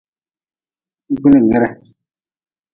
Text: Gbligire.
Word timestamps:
Gbligire. 1.17 1.67